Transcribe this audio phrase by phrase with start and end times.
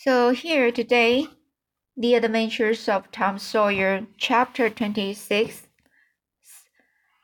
[0.00, 1.26] So here today,
[1.96, 5.66] The Adventures of Tom Sawyer, Chapter 26.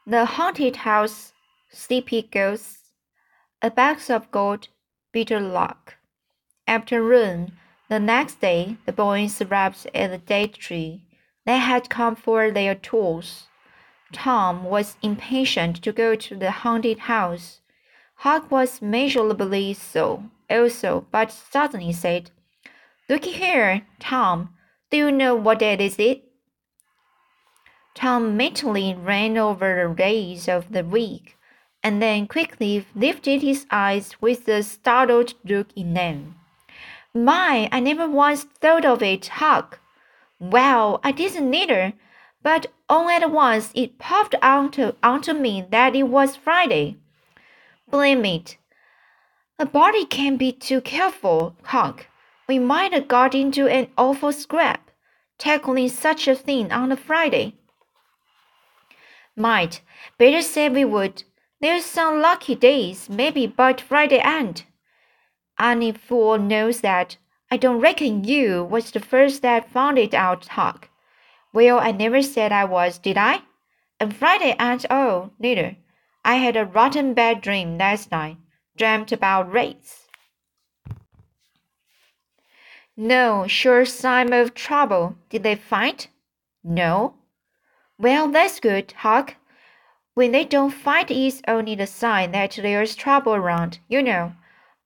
[0.04, 1.32] The Haunted House,
[1.70, 2.90] Sleepy Ghosts,
[3.62, 4.66] A Box of Gold,
[5.12, 5.94] Bitter Luck.
[6.66, 7.56] Afternoon,
[7.88, 11.06] the next day, the boys arrived at the date tree.
[11.46, 13.46] They had come for their tools.
[14.12, 17.60] Tom was impatient to go to the haunted house.
[18.16, 22.32] Huck was measurably so also, but suddenly said,
[23.06, 24.54] Looky here, Tom.
[24.90, 26.24] Do you know what day is it?
[27.94, 31.36] Tom mentally ran over the days of the week,
[31.82, 36.36] and then quickly lifted his eyes with a startled look in them.
[37.12, 39.80] My, I never once thought of it, Huck.
[40.40, 41.92] Well, I didn't either,
[42.42, 46.96] but all at once it popped onto, onto me that it was Friday.
[47.86, 48.56] Blame it.
[49.58, 52.06] A body can't be too careful, Huck.
[52.46, 54.90] We might have got into an awful scrap,
[55.38, 57.54] tackling such a thing on a Friday.
[59.36, 59.80] Might.
[60.18, 61.24] Better say we would.
[61.60, 64.66] There's some lucky days, maybe, but Friday ain't.
[65.58, 67.16] Any fool knows that.
[67.50, 70.88] I don't reckon you was the first that found it out, Huck.
[71.52, 73.42] Well, I never said I was, did I?
[73.98, 75.76] And Friday ain't all, oh, neither.
[76.24, 78.36] I had a rotten bad dream last night.
[78.76, 80.03] Dreamt about rates.
[82.96, 85.16] No, sure sign of trouble.
[85.28, 86.08] Did they fight?
[86.62, 87.14] No.
[87.98, 89.34] Well, that's good, Huck.
[90.14, 94.34] When they don't fight, it's only the sign that there's trouble around, you know.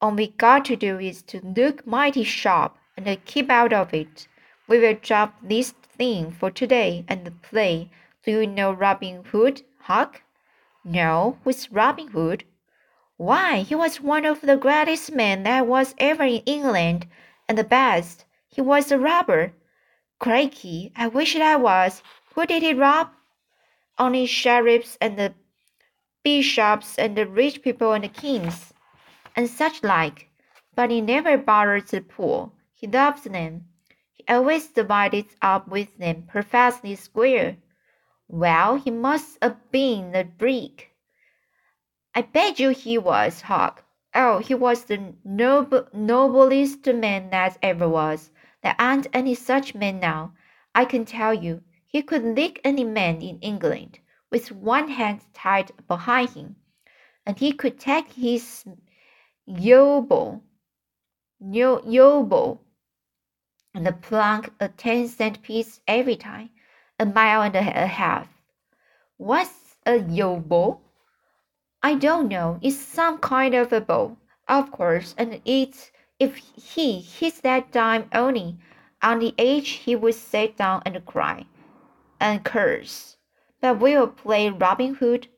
[0.01, 4.27] All we got to do is to look mighty sharp and keep out of it.
[4.69, 7.91] We will drop this thing for today and play.
[8.25, 10.23] Do you know Robin Hood, Huck?
[10.83, 12.45] No, who's Robin Hood?
[13.19, 17.07] Why, he was one of the greatest men that was ever in England
[17.49, 18.25] and the best.
[18.49, 19.53] He was a robber.
[20.19, 22.03] Crikey, I wish I was.
[22.35, 23.11] Who did he rob?
[23.99, 25.35] Only sheriffs and the
[26.23, 28.73] bishops and the rich people and the kings
[29.35, 30.29] and such like.
[30.75, 32.53] But he never bothered the poor.
[32.75, 33.67] He loved them.
[34.13, 37.57] He always divided up with them perfectly square.
[38.29, 40.91] Well, he must have been a brick.
[42.15, 43.85] I bet you he was, Huck.
[44.21, 48.33] Oh, he was the noble, noblest man that ever was.
[48.65, 50.33] There aren't any such men now.
[50.75, 55.71] I can tell you, he could lick any man in England with one hand tied
[55.87, 56.57] behind him,
[57.25, 58.65] and he could take his
[59.47, 60.43] yobo,
[61.41, 62.59] yobo,
[63.73, 66.51] and plunk a ten cent piece every time,
[66.99, 68.27] a mile and a half.
[69.17, 70.81] What's a yobo?
[71.83, 72.59] I don't know.
[72.61, 74.17] It's some kind of a bow,
[74.49, 78.59] of course, and it's if he hits that dime only
[79.01, 81.47] on the edge he would sit down and cry
[82.19, 83.17] and curse.
[83.61, 85.29] But we'll play Robin Hood.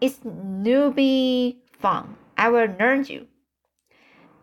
[0.00, 2.16] It's newbie fun.
[2.36, 3.28] I will learn you.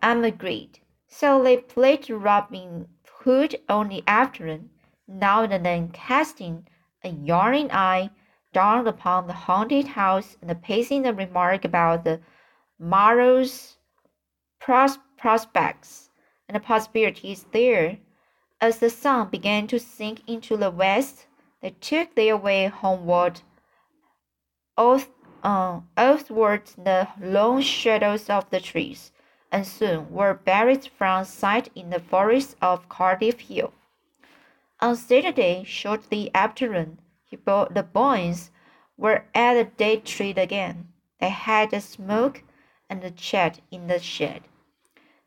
[0.02, 0.80] I'm agreed.
[1.06, 4.70] So they played Robin Hood on the afternoon,
[5.06, 6.66] now and then casting
[7.04, 8.10] a yarning eye
[8.52, 12.20] dawned upon the haunted house and passing a remark about the
[12.78, 13.76] morrow's
[14.60, 16.10] pros prospects
[16.48, 17.98] and the possibilities there.
[18.60, 21.26] As the sun began to sink into the west,
[21.60, 23.40] they took their way homeward,
[24.76, 25.08] oath,
[25.42, 29.12] uh, earthward the long shadows of the trees,
[29.50, 33.72] and soon were buried from sight in the forest of Cardiff Hill.
[34.80, 36.98] On Saturday, shortly afternoon,
[37.44, 38.50] the boys
[38.96, 40.88] were at the date tree again.
[41.18, 42.42] They had a smoke
[42.90, 44.42] and a chat in the shed,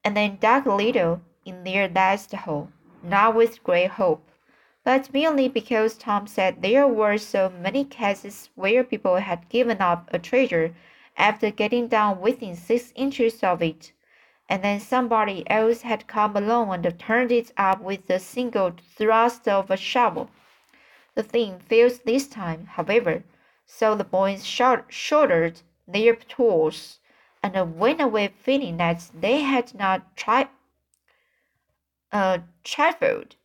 [0.03, 2.69] and then dug a little in their last hole,
[3.01, 4.29] not with great hope,
[4.83, 10.07] but merely because Tom said there were so many cases where people had given up
[10.13, 10.75] a treasure
[11.17, 13.91] after getting down within six inches of it,
[14.47, 19.47] and then somebody else had come along and turned it up with a single thrust
[19.47, 20.29] of a shovel.
[21.15, 23.23] The thing failed this time, however,
[23.65, 26.99] so the boys shouldered their tools
[27.41, 30.49] and went away feeling that they had not tri-
[32.11, 33.37] uh, trifled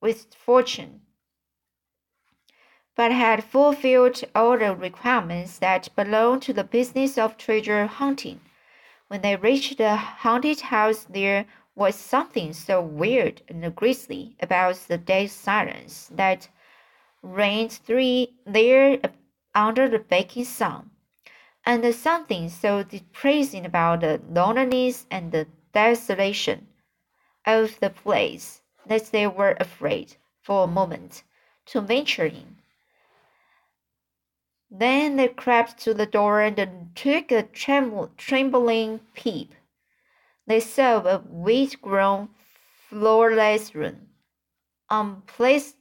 [0.00, 1.00] with fortune,
[2.94, 8.40] but had fulfilled all the requirements that belong to the business of treasure hunting.
[9.08, 14.98] When they reached the haunted house, there was something so weird and grisly about the
[14.98, 16.48] dead silence that
[17.32, 18.98] reigned three there
[19.54, 20.90] under the baking sun,
[21.64, 26.66] and something so depressing about the loneliness and the desolation.
[27.48, 31.22] of the place that they were afraid, for a moment,
[31.64, 32.56] to venture in.
[34.70, 39.54] Then they crept to the door and took a trembling peep.
[40.46, 42.28] They saw a weed-grown,
[42.90, 44.08] floorless room,
[44.90, 45.77] unplaced,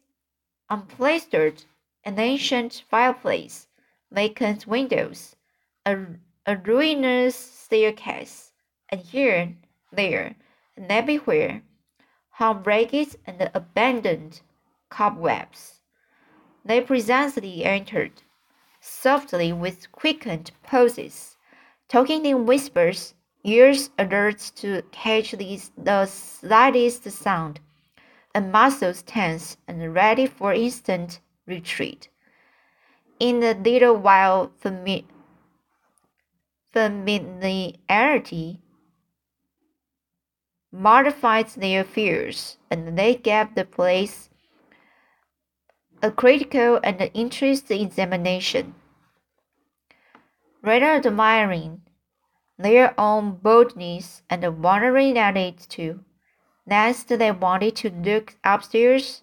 [0.69, 1.66] unplastered,
[2.04, 3.68] an ancient fireplace,
[4.12, 5.36] vacant windows,
[5.86, 5.98] a,
[6.46, 8.52] a ruinous staircase,
[8.90, 9.56] and here,
[9.92, 10.36] there,
[10.75, 11.62] and everywhere,
[12.31, 14.42] hung ragged and abandoned
[14.90, 15.81] cobwebs.
[16.64, 18.22] They presently entered
[18.80, 21.38] softly with quickened pulses,
[21.88, 23.13] talking in whispers,
[23.44, 27.60] ears alert to catch the, the slightest sound,
[28.38, 32.07] and muscles tense and ready for instant retreat.
[33.19, 35.06] In a little while, fami
[36.72, 38.62] familiarity
[40.72, 44.30] modifies their fears, and they give the place
[46.04, 48.75] a critical and interested examination,
[50.62, 51.81] rather admiring
[52.60, 56.04] their own boldness and wondering at it too.
[56.68, 59.22] Next, they wanted to look upstairs.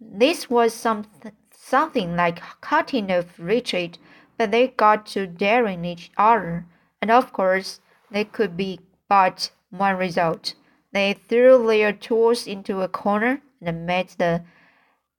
[0.00, 1.04] This was some,
[1.50, 3.98] something like cutting off retreat,
[4.38, 6.64] but they got to daring each other,
[7.02, 7.80] and of course,
[8.10, 10.54] there could be but one result.
[10.92, 14.44] They threw their tools into a corner and made the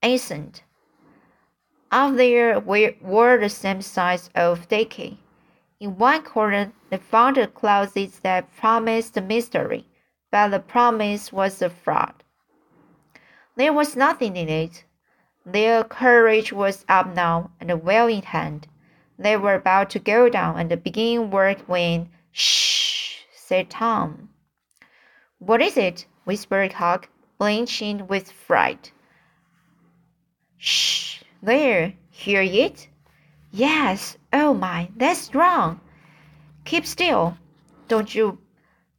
[0.01, 0.63] ascent.
[1.91, 5.19] Up there were the same size of decay.
[5.79, 9.85] In one corner, they found a closet that promised mystery,
[10.31, 12.23] but the promise was a fraud.
[13.55, 14.85] There was nothing in it.
[15.45, 18.67] Their courage was up now and well in hand.
[19.17, 24.29] They were about to go down and begin work when, shh, said Tom.
[25.39, 26.05] What is it?
[26.25, 28.91] whispered Huck, blinching with fright.
[30.57, 32.87] Shh, there, hear it?
[33.51, 34.17] Yes.
[34.31, 35.81] Oh my, that's strong.
[36.65, 37.37] Keep still.
[37.87, 38.37] Don't you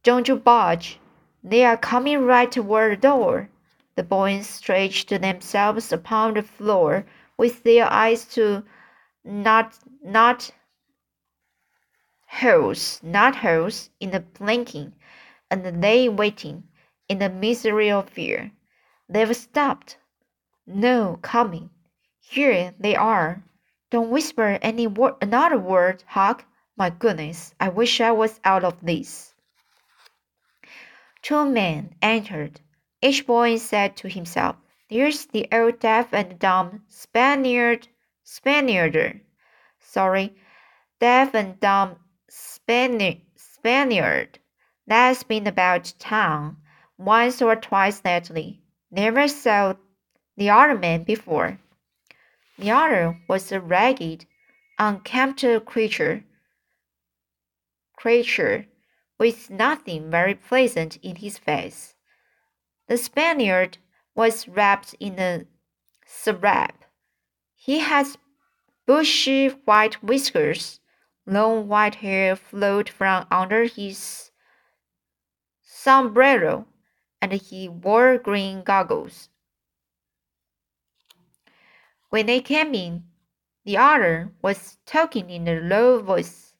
[0.03, 0.99] don't you budge.
[1.43, 3.49] They are coming right toward the door.
[3.95, 7.05] The boys stretched themselves upon the floor
[7.37, 8.63] with their eyes to
[9.23, 10.51] not not
[12.27, 14.93] holes, not holes in the blinking,
[15.49, 16.63] and they waiting
[17.09, 18.51] in the misery of fear.
[19.09, 19.97] They've stopped.
[20.65, 21.71] No coming.
[22.19, 23.43] Here they are.
[23.89, 26.45] Don't whisper any word, another word, Huck.
[26.77, 29.30] My goodness, I wish I was out of this.
[31.21, 32.61] Two men entered.
[32.99, 34.55] Each boy said to himself,
[34.89, 37.87] There's the old deaf and dumb Spaniard,
[38.25, 39.21] Spaniarder.
[39.79, 40.35] Sorry,
[40.99, 41.97] deaf and dumb
[42.27, 43.21] Spaniard.
[43.35, 44.39] Spaniard.
[44.87, 46.57] That's been about town
[46.97, 48.63] once or twice lately.
[48.89, 49.75] Never saw
[50.37, 51.59] the other man before.
[52.57, 54.25] The other was a ragged,
[54.79, 56.23] unkempt creature,
[57.95, 58.65] creature
[59.21, 61.93] with nothing very pleasant in his face.
[62.87, 63.77] The Spaniard
[64.15, 65.45] was wrapped in a
[66.07, 66.83] serape.
[67.53, 68.07] He had
[68.87, 70.79] bushy white whiskers,
[71.27, 74.31] long white hair flowed from under his
[75.61, 76.65] sombrero,
[77.21, 79.29] and he wore green goggles.
[82.09, 83.03] When they came in,
[83.65, 86.55] the other was talking in a low voice.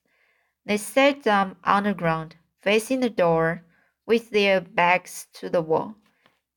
[0.63, 3.63] They sat down on the ground, facing the door,
[4.05, 5.95] with their backs to the wall,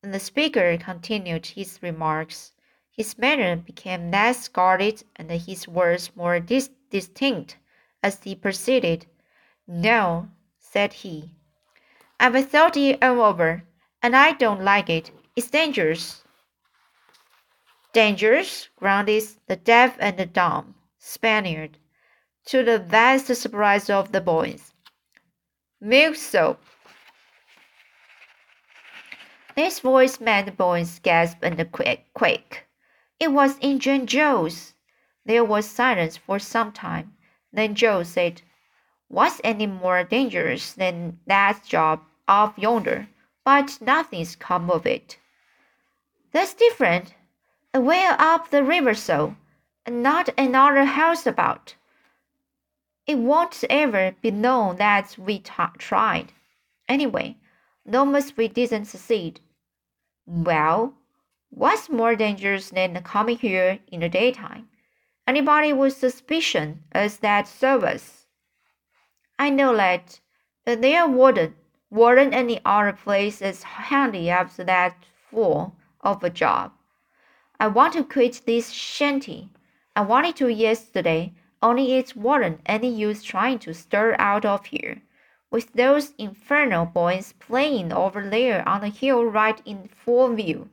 [0.03, 2.51] and the speaker continued his remarks.
[2.91, 7.57] His manner became less guarded and his words more dis distinct
[8.03, 9.07] as he proceeded.
[9.67, 11.31] No, said he.
[12.19, 13.63] I've thought it all over,
[14.01, 15.11] and I don't like it.
[15.35, 16.23] It's dangerous.
[17.93, 21.77] Dangerous, grounded the deaf and the dumb Spaniard,
[22.45, 24.74] to the vast surprise of the boys.
[25.85, 26.59] Milk soap.
[29.55, 31.63] This voice made the boys gasp and
[32.15, 32.63] quake.
[33.19, 34.73] It was Injun Joe's.
[35.25, 37.13] There was silence for some time.
[37.53, 38.41] Then Joe said,
[39.09, 43.07] What's any more dangerous than that job off yonder?
[43.43, 45.19] But nothing's come of it.
[46.31, 47.13] That's different,
[47.75, 49.35] away up the river so,
[49.85, 51.75] and not another house about.
[53.07, 56.31] It won't ever be known that we tried.
[56.87, 57.37] Anyway,
[58.15, 59.41] as we didn't succeed.
[60.25, 60.95] Well,
[61.49, 64.69] what's more dangerous than coming here in the daytime?
[65.27, 68.25] Anybody with suspicion is that service.
[69.37, 70.19] I know that,
[70.65, 71.55] but there wouldn't
[71.91, 74.95] weren't any other place as handy after that
[75.29, 76.71] fool of a job.
[77.59, 79.49] I want to quit this shanty.
[79.95, 81.33] I wanted to yesterday,
[81.65, 85.01] only it wasn't any use trying to stir out of here,
[85.49, 90.69] with those infernal boys playing over there on the hill right in full view.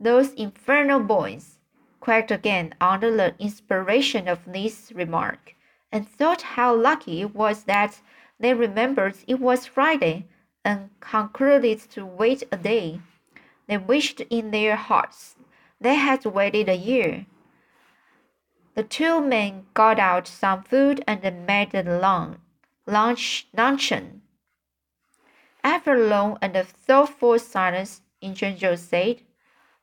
[0.00, 1.58] Those infernal boys,
[2.00, 5.54] quacked again under the inspiration of this remark,
[5.92, 8.00] and thought how lucky it was that
[8.40, 10.24] they remembered it was Friday
[10.64, 13.02] and concluded to wait a day.
[13.66, 15.36] They wished in their hearts
[15.82, 17.26] they had waited a year.
[18.74, 22.40] The two men got out some food and made a long
[22.86, 24.22] lunch luncheon.
[25.62, 29.20] After a long and thoughtful silence, Injun said,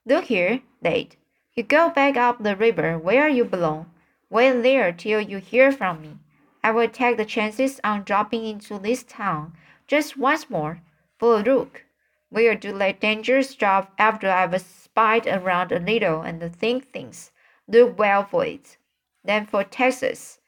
[0.08, 1.18] Look here, Dade.
[1.54, 3.92] You go back up the river where you belong.
[4.28, 6.18] Wait there till you hear from me.
[6.64, 9.54] I will take the chances on dropping into this town
[9.86, 10.82] just once more
[11.20, 11.86] for a look.
[12.32, 17.32] We'll do like dangerous job after I've spied around a little and think things
[17.68, 18.78] look well for it.
[19.24, 20.40] Then for Texas,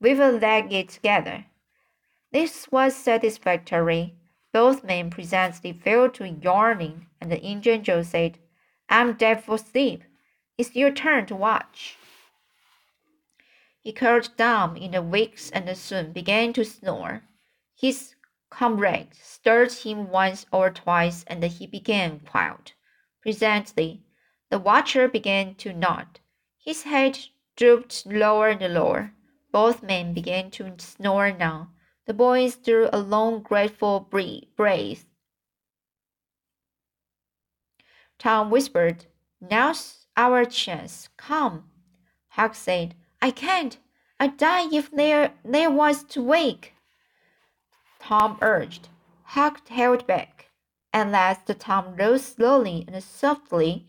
[0.00, 1.46] we will leg it together.
[2.32, 4.14] This was satisfactory.
[4.52, 8.38] Both men presently fell to yawning, and the Injun Joe said,
[8.88, 10.04] I'm dead for sleep.
[10.58, 11.96] It's your turn to watch.
[13.82, 17.22] He curled down in the wicks and soon began to snore.
[17.78, 18.14] His
[18.50, 22.74] comrade stirred him once or twice and he began quiet.
[23.22, 24.02] Presently,
[24.50, 26.20] the watcher began to nod.
[26.58, 27.18] His head
[27.56, 29.12] drooped lower and lower.
[29.50, 31.70] Both men began to snore now.
[32.06, 35.06] The boys drew a long, grateful breath.
[38.18, 39.06] Tom whispered,
[39.40, 41.08] Now's our chance.
[41.16, 41.70] Come.
[42.28, 43.78] Huck said, I can't.
[44.20, 46.74] I'd die if there, there was to wake.
[48.00, 48.88] Tom urged.
[49.24, 50.46] Huck held back.
[50.92, 53.86] At last Tom rose slowly and softly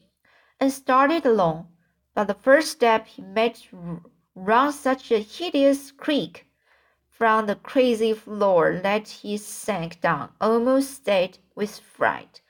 [0.60, 1.68] and started along.
[2.18, 3.60] But the first step he made
[4.34, 6.48] round such a hideous creak
[7.12, 12.42] from the crazy floor that he sank down almost dead with fright.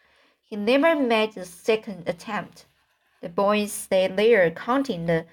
[0.41, 2.65] He never made a second attempt.
[3.19, 5.25] The boys stayed there counting the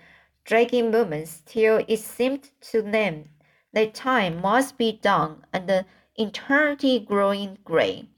[0.45, 3.29] dragging moments till it seemed to them
[3.73, 5.87] that time must be done and the
[6.17, 8.09] eternity growing gray.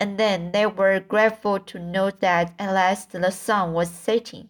[0.00, 4.48] And then they were grateful to know that at last the sun was setting.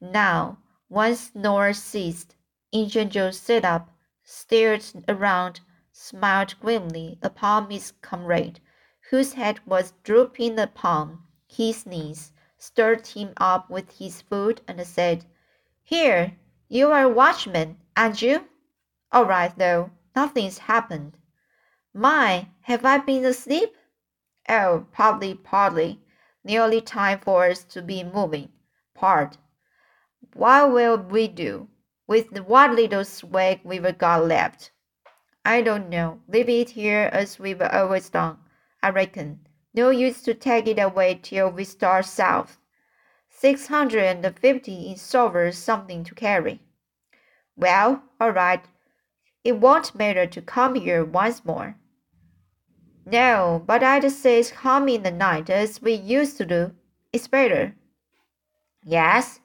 [0.00, 0.58] Now,
[0.90, 2.36] once snore ceased,
[2.70, 3.90] Injun Joe sat up,
[4.22, 5.60] stared around,
[5.90, 8.60] smiled grimly upon his comrade,
[9.10, 15.24] whose head was drooping upon his knees, stirred him up with his foot, and said,
[15.82, 16.36] Here,
[16.68, 18.48] you are a watchman, aren't you?
[19.12, 21.16] All right, though, nothing's happened.
[21.94, 23.74] My, have I been asleep?
[24.46, 26.02] Oh, partly, partly.
[26.44, 28.52] Nearly time for us to be moving.
[28.94, 29.38] Part.
[30.36, 31.68] What will we do
[32.06, 34.70] with what little swag we've got left?
[35.46, 36.20] I don't know.
[36.28, 38.36] Leave it here as we've always done,
[38.82, 39.46] I reckon.
[39.72, 42.58] No use to take it away till we start south.
[43.30, 46.60] Six hundred and fifty is over something to carry.
[47.56, 48.62] Well, all right.
[49.42, 51.76] It won't matter to come here once more.
[53.06, 56.72] No, but I'd say come in the night as we used to do.
[57.10, 57.74] It's better.
[58.84, 59.40] Yes,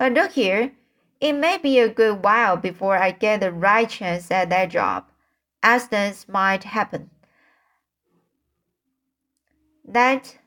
[0.00, 0.72] but look here,
[1.20, 5.04] it may be a good while before I get the right chance at that job.
[5.62, 7.10] Accidents might happen.
[9.84, 10.38] That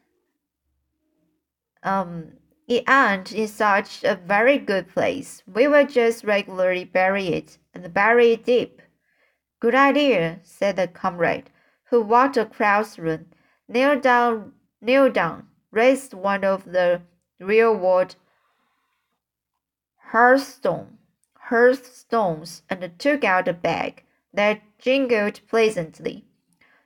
[1.83, 2.31] um
[2.67, 5.43] it ain't in such a very good place.
[5.45, 8.81] We will just regularly bury it and bury it deep.
[9.59, 11.51] Good idea, said the comrade
[11.91, 13.25] who walked across the room,
[13.67, 17.01] knelt down, knelt down, raised one of the
[17.39, 18.15] rearward
[20.13, 20.99] hearthstone,
[21.49, 26.23] hearthstones, and took out a bag that jingled pleasantly.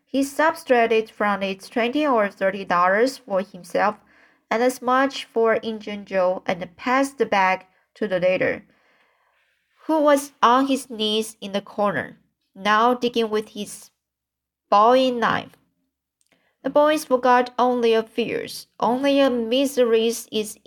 [0.06, 3.98] He subtracted from it twenty or thirty dollars for himself
[4.50, 7.66] and as much for Injun Joe and passed the bag
[7.96, 8.64] to the latter,
[9.88, 12.18] who was on his knees in the corner,
[12.56, 13.92] now digging with his
[14.70, 15.58] bowie knife.
[16.64, 20.58] The boys forgot only a fears, only a miseries is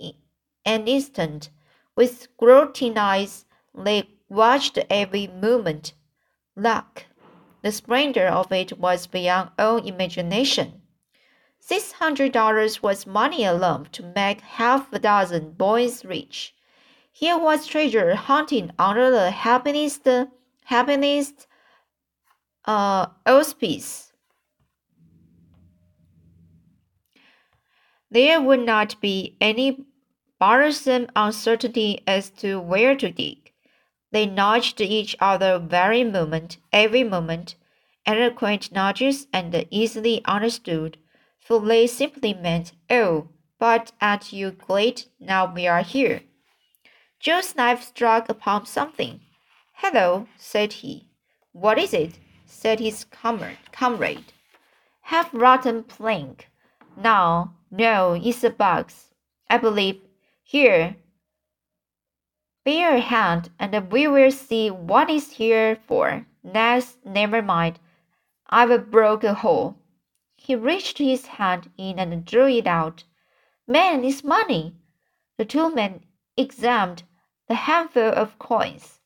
[0.63, 1.49] an instant.
[1.95, 3.45] With gloating eyes,
[3.75, 5.93] they watched every movement.
[6.55, 7.05] Luck.
[7.61, 10.81] The splendor of it was beyond all imagination.
[11.59, 16.55] Six hundred dollars was money alone to make half a dozen boys rich.
[17.11, 20.07] Here was treasure hunting under the happiest,
[20.63, 21.47] happiest
[22.65, 24.11] uh, auspice.
[28.09, 29.85] There would not be any
[30.41, 33.51] bothersome uncertainty as to where to dig.
[34.11, 37.53] They nudged each other very moment, every moment,
[38.07, 40.97] eloquent nudges and easily understood,
[41.39, 43.29] for they simply meant, oh,
[43.59, 46.23] but aren't you glad now we are here?
[47.19, 49.21] Joe's knife struck upon something.
[49.73, 51.07] Hello, said he.
[51.51, 52.17] What is it?
[52.47, 54.33] said his comrade.
[55.01, 56.49] Half rotten plank.
[56.97, 59.11] No, no, it's a box.
[59.47, 60.01] I believe.
[60.51, 60.97] Here.
[62.65, 66.25] Bear a hand, and we will see what is here for.
[66.43, 67.79] Next, never mind.
[68.49, 69.77] I've broke a hole.
[70.35, 73.05] He reached his hand in and drew it out.
[73.65, 74.75] Man, it's money.
[75.37, 76.03] The two men
[76.35, 77.03] examined
[77.47, 78.99] the handful of coins.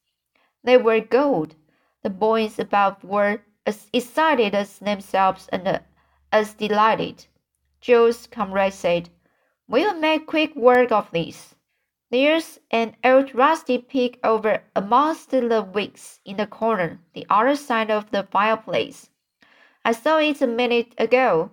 [0.64, 1.54] They were gold.
[2.02, 5.80] The boys above were as excited as themselves and
[6.32, 7.28] as delighted.
[7.82, 9.12] Joe's comrade said,
[9.68, 11.56] We'll make quick work of this.
[12.12, 17.90] There's an old rusty pig over amongst the wicks in the corner, the other side
[17.90, 19.10] of the fireplace.
[19.84, 21.52] I saw it a minute ago.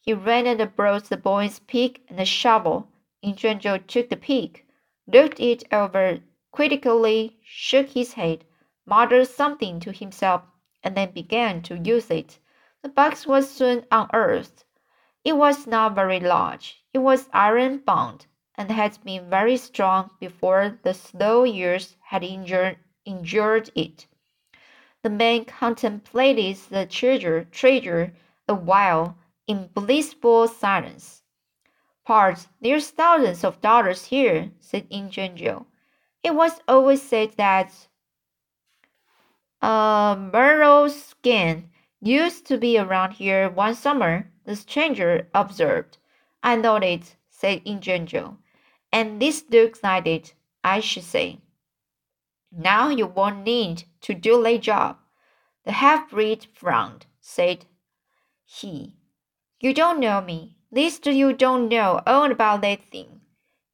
[0.00, 2.88] He ran and brought the boy's pick and a shovel.
[3.22, 4.66] Injun took the pick,
[5.06, 6.20] looked it over
[6.52, 8.44] critically, shook his head,
[8.84, 10.42] muttered something to himself,
[10.82, 12.38] and then began to use it.
[12.82, 14.64] The box was soon unearthed.
[15.22, 16.82] It was not very large.
[16.94, 22.78] It was iron bound, and had been very strong before the slow years had injured,
[23.04, 24.06] injured it.
[25.02, 28.14] The man contemplated the treasure, treasure
[28.48, 31.22] a while in blissful silence.
[32.06, 35.66] Part, there's thousands of dollars here, said Injun Joe.
[36.22, 37.72] It was always said that
[39.62, 45.98] a Murrel's gang used to be around here one summer, the stranger observed.
[46.42, 48.38] I know it, said Injun Joe.
[48.92, 51.38] And this looks like it, I should say.
[52.50, 54.96] Now you won't need to do a job.
[55.64, 57.66] The half-breed frowned, said
[58.44, 58.96] he.
[59.60, 60.56] You don't know me.
[60.72, 63.20] Least you don't know all about that thing.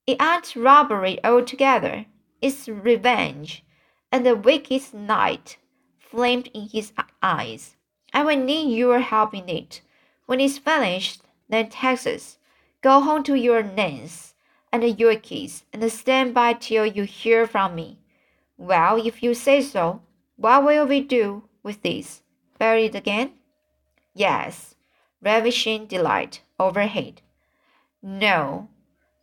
[0.06, 2.04] It ain't robbery altogether.
[2.42, 3.64] It's revenge.
[4.12, 5.56] And the wicked night
[5.98, 7.76] flamed in his eyes.
[8.12, 9.80] I will need your help in it.
[10.26, 12.38] When it's finished, then Texas,
[12.82, 14.34] go home to your Nance
[14.72, 17.98] and your kids and stand by till you hear from me.
[18.58, 20.02] Well, if you say so,
[20.36, 22.22] what will we do with this?
[22.58, 23.32] Bury it again?
[24.14, 24.74] Yes.
[25.22, 27.22] Ravishing delight overhead.
[28.02, 28.68] No.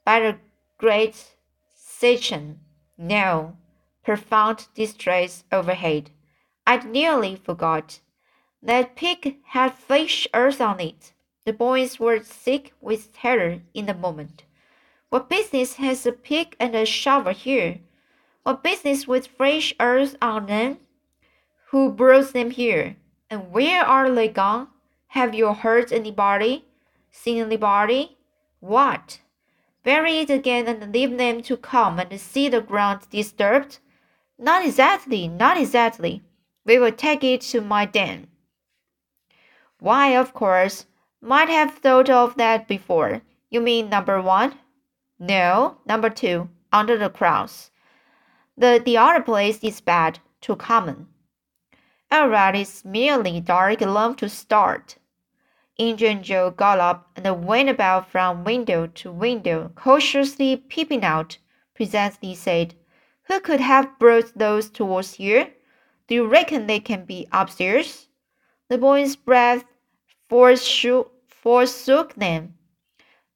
[0.06, 0.38] By the
[0.78, 1.36] great
[1.76, 2.60] Satan.
[2.98, 3.58] No.
[4.04, 6.12] Profound distress overhead.
[6.66, 8.00] I'd nearly forgot.
[8.66, 11.12] That pig had fresh earth on it.
[11.44, 14.46] The boys were sick with terror in the moment.
[15.10, 17.80] What business has a pig and a shovel here?
[18.44, 20.78] What business with fresh earth on them?
[21.72, 22.96] Who brought them here?
[23.30, 24.70] And where are they gone?
[25.08, 26.64] Have you heard anybody?
[27.12, 28.18] Seen anybody?
[28.62, 29.20] What?
[29.84, 33.80] Bury it again and leave them to come and see the ground disturbed?
[34.40, 36.22] Not exactly, not exactly.
[36.66, 38.28] We will take it to my den.
[39.84, 40.86] Why, of course.
[41.20, 43.22] Might have thought of that before.
[43.50, 44.58] You mean number one?
[45.20, 47.70] No, number two, under the cross.
[48.56, 51.08] The, the other place is bad, too common.
[52.14, 54.96] Alright, it's merely dark enough to start.
[55.78, 61.40] Injun Joe got up and went about from window to window, cautiously peeping out.
[61.76, 62.76] Presently said,
[63.24, 65.50] Who could have brought those tools here?
[66.08, 68.08] Do you reckon they can be upstairs?
[68.70, 69.66] The boy's breath
[70.30, 72.56] forsook, them.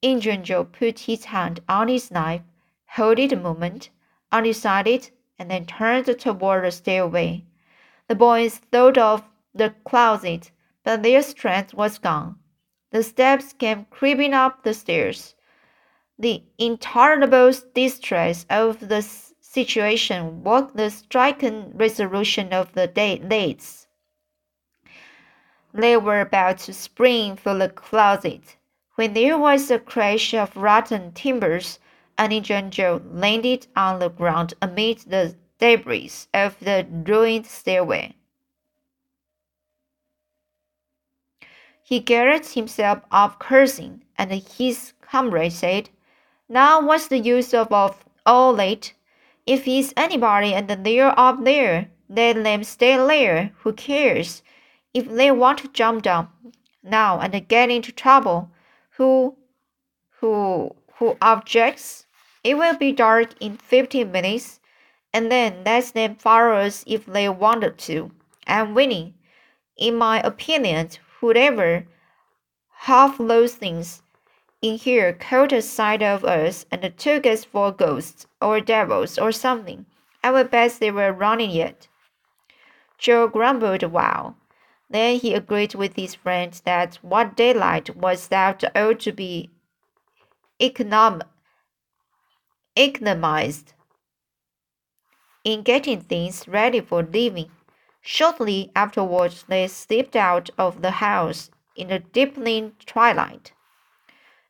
[0.01, 2.41] Injun Joe put his hand on his knife,
[2.85, 3.89] held it a moment,
[4.31, 7.45] undecided, and then turned toward the stairway.
[8.07, 9.23] The boys thought of
[9.53, 10.51] the closet,
[10.83, 12.39] but their strength was gone.
[12.91, 15.35] The steps came creeping up the stairs.
[16.17, 23.86] The intolerable distress of the situation woke the stricken resolution of the day lads.
[25.73, 28.55] They were about to spring for the closet
[28.95, 31.79] when there was a crash of rotten timbers
[32.17, 38.15] and Injun Joe landed on the ground amid the debris of the ruined stairway.
[41.83, 45.89] He gathered himself up cursing, and his comrade said,
[46.49, 48.93] Now what's the use of, of all that?
[49.45, 53.51] If he's anybody and they're up there, let them stay there.
[53.59, 54.41] Who cares?
[54.99, 56.29] If they want to jump down
[56.81, 58.49] now and get into trouble,
[58.97, 59.37] who
[60.19, 62.07] who who objects,
[62.43, 64.59] it will be dark in fifteen minutes,
[65.13, 68.09] and then let them follow us if they wanted to.
[68.47, 69.13] I'm winning.
[69.77, 71.85] In my opinion, whoever
[72.89, 74.01] half those things
[74.63, 79.31] in here caught a sight of us and took us for ghosts or devils or
[79.31, 79.85] something.
[80.23, 81.87] I will bet they were running yet.
[82.97, 84.35] Joe grumbled a while.
[84.89, 89.51] Then he agreed with his friend that what daylight was that ought to be
[90.59, 91.21] econom
[92.75, 93.73] economized
[95.43, 97.51] in getting things ready for leaving.
[98.01, 103.51] Shortly afterwards, they slipped out of the house in the deepening twilight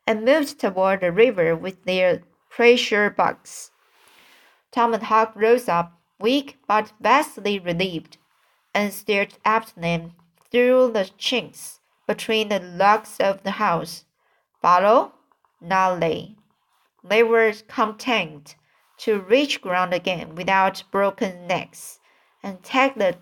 [0.06, 3.72] and moved toward the river with their treasure box.
[4.70, 8.18] Tom and Huck rose up, weak but vastly relieved,
[8.74, 10.12] and stared after them
[10.50, 14.04] through the chinks between the logs of the house.
[14.62, 15.12] Follow?
[15.60, 16.36] Not they.
[17.04, 18.56] They were content
[18.98, 22.00] to reach ground again without broken necks
[22.42, 23.16] and take the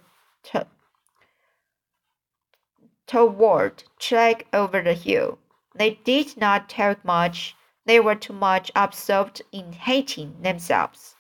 [3.07, 5.39] toward track over the hill.
[5.75, 7.55] They did not talk much.
[7.85, 11.15] They were too much absorbed in hating themselves.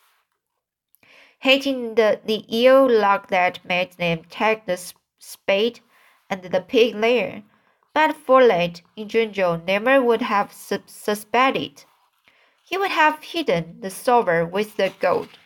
[1.40, 4.80] Hating the, the ill luck that made them take the
[5.18, 5.80] spade
[6.30, 7.42] and the pig lair.
[7.94, 11.84] But Follett, in general, never would have su suspected.
[12.62, 15.38] He would have hidden the silver with the gold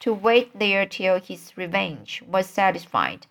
[0.00, 3.26] to wait there till his revenge was satisfied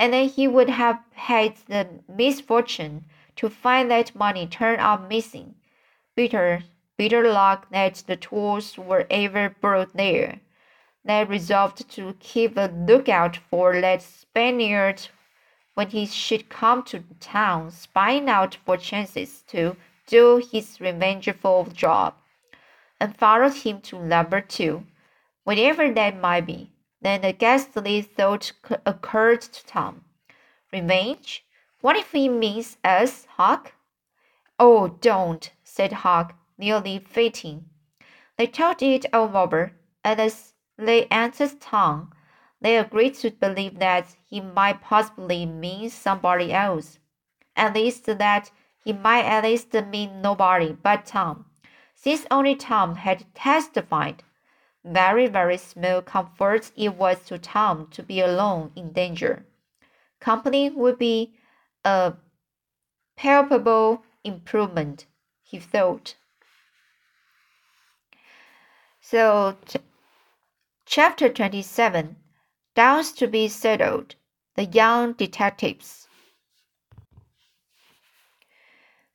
[0.00, 3.04] and then he would have had the misfortune
[3.36, 5.54] to find that money turned up missing.
[6.16, 6.62] Bitter,
[6.96, 10.40] bitter luck that the tools were ever brought there.
[11.04, 15.08] Ned resolved to keep a lookout for that Spaniard
[15.80, 19.74] when he should come to town, spying out for chances to
[20.06, 22.12] do his revengeful job,
[23.00, 24.84] and followed him to number two,
[25.44, 26.70] whatever that might be.
[27.00, 28.52] Then a ghastly thought
[28.84, 30.04] occurred to Tom.
[30.70, 31.46] Revenge?
[31.80, 33.72] What if he means us, Huck?
[34.58, 37.70] Oh, don't, said Huck, nearly fainting.
[38.36, 39.72] They talked it over,
[40.04, 42.12] and as they answered Tom,
[42.60, 46.98] they agreed to believe that he might possibly mean somebody else.
[47.56, 48.50] At least that
[48.84, 51.46] he might at least mean nobody but Tom,
[51.94, 54.22] since only Tom had testified.
[54.84, 59.44] Very, very small comfort it was to Tom to be alone in danger.
[60.20, 61.34] Company would be
[61.84, 62.14] a
[63.16, 65.06] palpable improvement,
[65.42, 66.14] he thought.
[69.00, 69.56] So,
[70.86, 72.16] chapter 27
[72.80, 74.14] Downs to be settled.
[74.54, 76.08] The young detectives.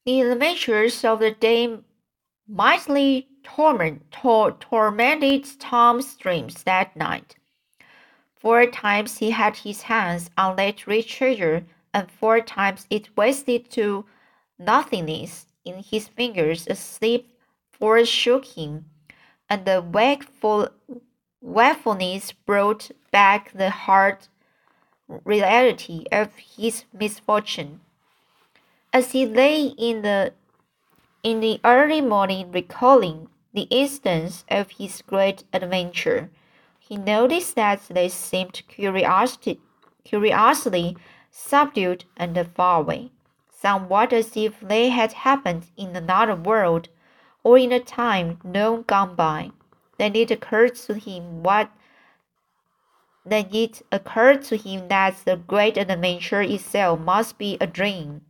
[0.06, 1.80] The adventures of the day
[2.48, 7.38] mightily torment, tor tormented Tom's dreams that night.
[8.36, 13.72] Four times he had his hands on that rich treasure, and four times it wasted
[13.72, 14.06] to
[14.60, 16.68] nothingness in his fingers.
[16.68, 17.36] A sleep
[17.72, 18.86] forsook him,
[19.50, 20.70] and the wakeful
[21.46, 24.28] wakefulness brought back the hard
[25.24, 27.82] reality of his misfortune.
[28.92, 30.34] As he lay in the
[31.22, 36.30] in the early morning recalling the instance of his great adventure,
[36.80, 39.60] he noticed that they seemed curiosity,
[40.04, 40.98] curiously
[41.32, 43.12] subdued and far away,
[43.52, 46.90] somewhat as if they had happened in another world
[47.44, 49.52] or in a time long gone by.
[49.98, 51.72] Then it occurred to him what
[53.26, 58.22] then it occurred to him that the great adventure itself must be a dream.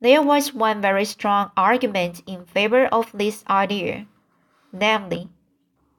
[0.00, 4.06] There was one very strong argument in favor of this idea,
[4.72, 5.30] namely,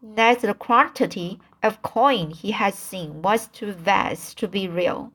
[0.01, 5.11] that the quantity of coin he had seen was too vast to be real.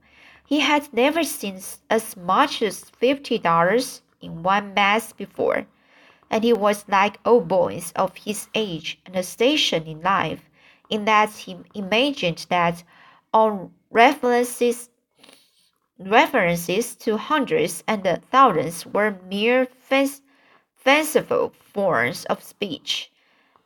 [0.47, 5.67] He had never seen as much as fifty dollars in one mass before,
[6.31, 10.49] and he was like all boys of his age and station in life,
[10.91, 12.83] in that he imagined that
[13.33, 14.91] all references
[15.99, 19.67] references to hundreds and thousands were mere
[20.77, 23.11] fanciful forms of speech,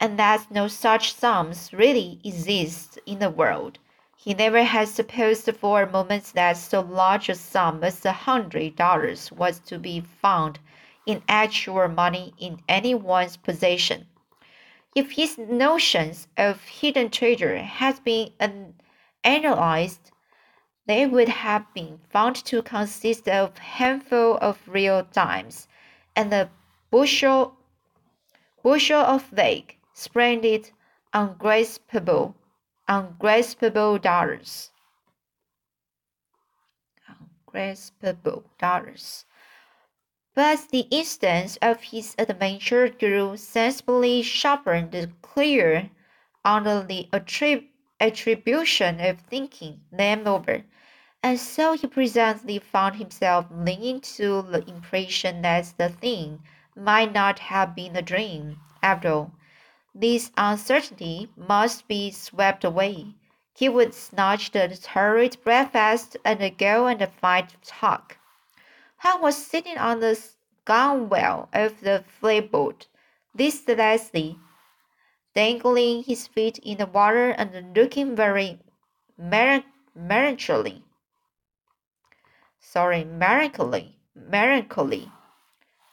[0.01, 3.79] and that no such sums really exist in the world.
[4.17, 8.77] He never had supposed for a moment that so large a sum as a hundred
[8.77, 10.59] dollars was to be found
[11.07, 14.07] in actual money in anyone's possession.
[14.95, 18.33] If his notions of hidden treasure had been
[19.25, 20.13] analyzed
[20.87, 25.69] they would have been found to consist of a handful of real dimes
[26.17, 26.51] and a
[26.91, 27.57] bushel,
[28.63, 30.71] bushel of vague, splendid,
[31.15, 32.35] ungraspable,
[32.89, 34.71] ungraspable dollars.
[37.47, 39.25] Ungraspable dollars.
[40.35, 45.91] But the instance of his adventure grew sensibly sharper and clearer
[46.43, 47.69] under the attrib
[48.01, 50.65] attribution of thinking them over,
[51.23, 56.43] and so he presently found himself leaning to the impression that the thing
[56.75, 59.33] might not have been a dream after all.
[59.95, 63.17] This uncertainty must be swept away.
[63.55, 68.17] He would snatch the hurried breakfast and go and find Huck.
[69.03, 70.17] Huck was sitting on the
[70.65, 72.87] gunwale of the flatboat,
[73.37, 74.39] listlessly,
[75.35, 78.61] dangling his feet in the water and looking very
[79.19, 80.85] melancholy.
[82.61, 85.11] Sorry, melancholy, melancholy.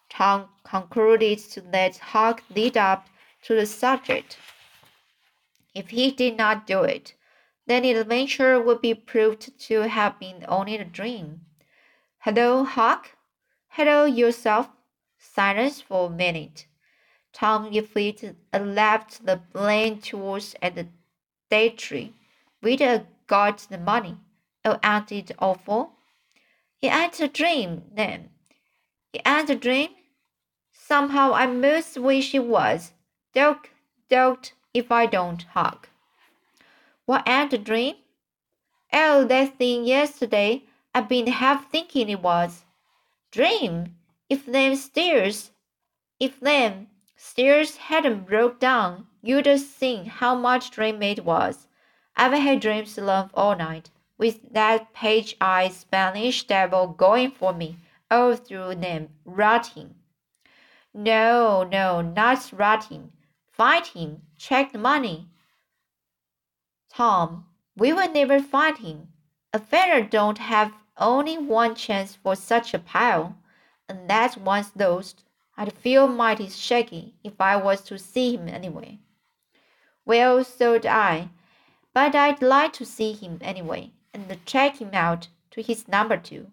[0.08, 3.08] Tom concluded to let Huck lead up
[3.42, 4.38] to the subject.
[5.74, 7.16] If he did not do it,
[7.66, 11.48] then the adventure would be proved to have been only a dream.
[12.24, 13.12] Hello, Huck.
[13.70, 14.68] Hello yourself.
[15.18, 16.66] Silence for a minute.
[17.32, 20.88] Tom lifted left the blame tools at the
[21.50, 22.12] day tree.
[22.62, 24.18] We'd got the money.
[24.66, 25.94] Oh, ain't it awful?
[26.82, 28.32] It ain't a dream, then.
[29.14, 29.92] It ain't a dream?
[30.74, 32.92] Somehow I most wish it was.
[33.34, 33.66] Don't,
[34.10, 35.88] don't, if I don't, Huck.
[37.06, 37.96] What ain't a dream?
[38.92, 40.66] Oh, that thing yesterday.
[40.94, 42.66] I've been half thinking it was.
[43.32, 43.96] Dream?
[44.30, 45.52] If them stairs,
[46.20, 51.68] if them stairs hadn't broke down, you'd have seen how much dream it was.
[52.16, 57.78] I've had dreams alone all night, with that page-eyed Spanish devil going for me
[58.12, 59.96] all through them, rotting.
[60.94, 63.12] No, no, not rotting.
[63.94, 64.22] Him.
[64.38, 65.28] Check the money.
[66.90, 69.10] Tom, we will never find him.
[69.54, 73.38] A feather don't have only one chance for such a pile,
[73.88, 75.24] and that's one's lost.
[75.58, 79.00] I'd feel mighty shaky if I was to see him anyway.
[80.06, 81.30] Well, so'd I,
[81.94, 86.52] but I'd like to see him anyway, and check him out to his number two.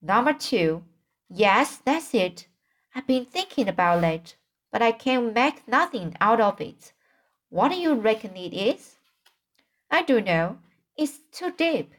[0.00, 0.84] Number two?
[1.28, 2.46] Yes, that's it.
[2.94, 4.36] I've been thinking about it
[4.72, 6.94] but I can't make nothing out of it.
[7.50, 8.96] What do you reckon it is?
[9.90, 10.58] I don't know.
[10.96, 11.94] It's too deep.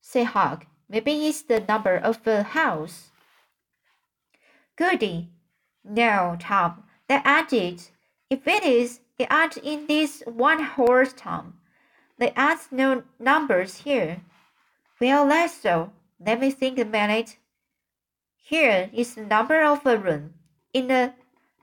[0.00, 3.10] Say, Huck, maybe it's the number of the house.
[4.76, 5.30] Goody.
[5.84, 7.90] No, Tom, that ain't it.
[8.28, 11.54] If it is, it ain't in this one horse Tom.
[12.18, 14.22] There ain't no numbers here.
[15.00, 15.92] Well, that's so.
[16.24, 17.38] Let me think a minute.
[18.36, 20.34] Here is the number of a room
[20.74, 21.14] in the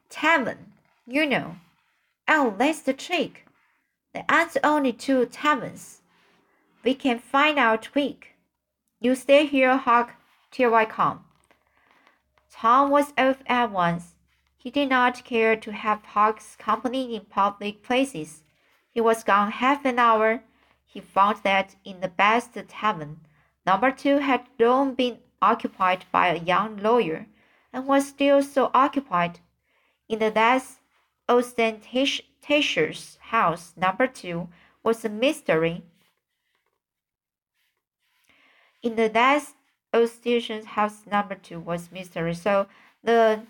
[0.09, 0.73] tavern,
[1.05, 1.57] you know.
[2.27, 3.45] Oh, that's the trick.
[4.13, 5.96] There aren't only two taverns.
[6.87, 8.37] We can find out quick.
[9.01, 10.13] You stay here, Huck,
[10.51, 11.25] till I come.
[12.49, 14.15] Tom was off at once.
[14.55, 18.43] He did not care to have Huck's company in public places.
[18.89, 20.43] He was gone half an hour.
[20.85, 23.19] He found that in the best tavern,
[23.65, 27.27] number two had long been occupied by a young lawyer,
[27.73, 29.41] and was still so occupied
[30.07, 30.79] in the less
[31.27, 34.47] ostentatious house, number two,
[34.83, 35.83] was a mystery.
[38.87, 39.53] In the less
[39.93, 42.33] ostentatious house, number two was mystery.
[42.33, 42.67] So
[43.03, 43.41] the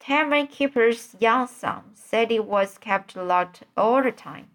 [0.00, 4.48] tavern keeper's young son said it was kept locked all the time,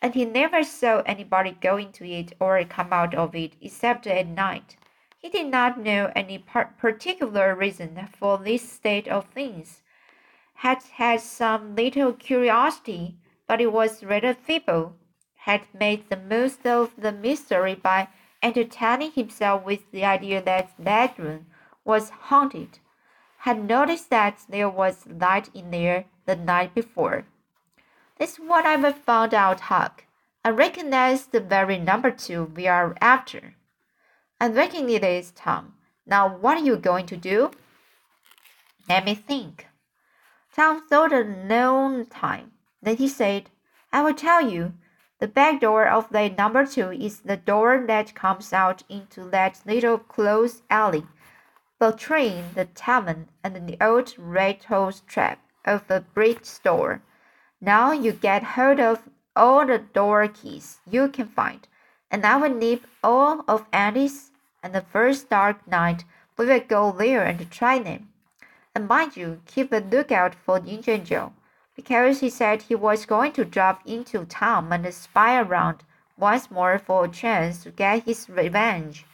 [0.00, 4.28] and he never saw anybody go into it or come out of it except at
[4.28, 4.76] night.
[5.18, 9.82] He did not know any particular reason for this state of things,
[10.54, 13.16] had had some little curiosity,
[13.48, 14.94] but it was rather feeble,
[15.34, 18.06] had made the most of the mystery by
[18.42, 21.46] entertaining himself with the idea that that room
[21.84, 22.78] was haunted,
[23.38, 27.24] had noticed that there was light in there the night before.
[28.18, 30.04] That's what I've found out, Huck.
[30.44, 33.54] I that's the very number two we are after.
[34.40, 35.74] I reckon it is, Tom.
[36.06, 37.50] Now, what are you going to do?
[38.88, 39.66] Let me think.
[40.54, 42.52] Tom thought a long time.
[42.82, 43.50] Then he said,
[43.92, 44.72] I will tell you.
[45.20, 49.60] The back door of the number two is the door that comes out into that
[49.66, 51.06] little closed alley
[51.78, 57.02] between the tavern and the old rattle trap of a brick store.
[57.60, 61.68] Now you get hold of all the door keys you can find,
[62.10, 64.30] and I will nip all of Andy's
[64.62, 66.04] and the first dark night
[66.38, 68.08] we will go there and try them.
[68.74, 71.34] And mind you, keep a lookout for Injun Joe,
[71.80, 75.82] because he said he was going to drop into town and spy around
[76.18, 79.06] once more for a chance to get his revenge.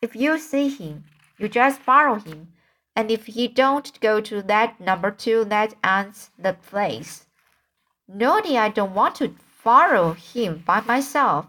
[0.00, 1.02] If you see him,
[1.38, 2.52] you just follow him,
[2.94, 7.26] and if he don't go to that number two, that ends the place.
[8.06, 11.46] Noddy, I don't want to follow him by myself.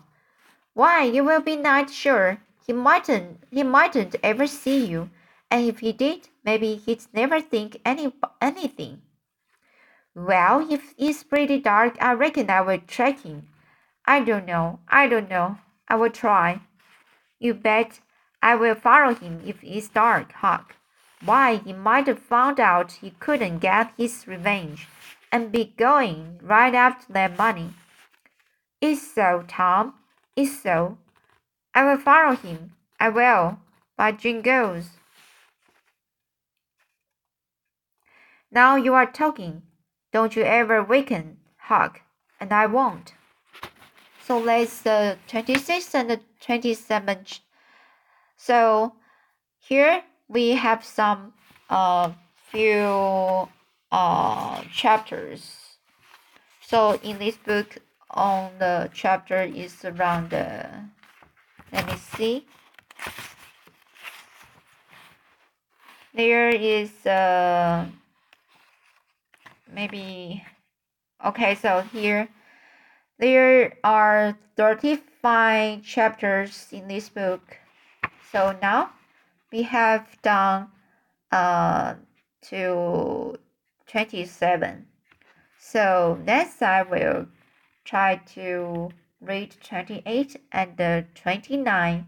[0.74, 2.40] Why, you will be not sure.
[2.66, 5.12] He mightn't he mightn't ever see you,
[5.52, 9.04] and if he did, maybe he'd never think any anything.
[10.16, 13.50] Well, if it's pretty dark, I reckon I will track him.
[14.06, 14.80] I don't know.
[14.88, 15.58] I don't know.
[15.90, 16.62] I will try.
[17.38, 18.00] You bet
[18.42, 20.76] I will follow him if it's dark, Huck.
[21.24, 24.88] Why, he might have found out he couldn't get his revenge
[25.32, 27.74] and be going right after that money.
[28.80, 29.96] It's so, Tom.
[30.36, 30.98] It's so.
[31.74, 32.72] I will follow him.
[33.00, 33.60] I will.
[33.98, 34.92] By jingoes.
[38.52, 39.64] Now you are talking.
[40.16, 42.00] Don't you ever weaken, Huck,
[42.40, 43.16] and I won't.
[44.26, 47.42] So let's the 26th and the 27th.
[48.38, 48.94] So
[49.60, 51.34] here we have some
[51.70, 52.14] uh,
[52.50, 53.50] few
[53.92, 55.76] uh, chapters.
[56.62, 60.66] So in this book, on the chapter is around, uh,
[61.74, 62.48] let me see.
[66.14, 67.88] There is uh,
[69.76, 70.44] maybe,
[71.24, 72.30] okay, so here
[73.20, 77.58] there are 35 chapters in this book.
[78.32, 78.92] So now
[79.52, 80.70] we have done
[81.32, 81.96] uh,
[82.50, 83.36] to
[83.88, 84.86] 27.
[85.60, 87.28] So next I will
[87.84, 88.90] try to
[89.22, 92.08] read 28 and 29.